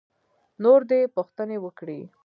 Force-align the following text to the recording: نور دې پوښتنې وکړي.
نور 0.63 0.79
دې 0.89 0.99
پوښتنې 1.15 1.57
وکړي. 1.61 1.99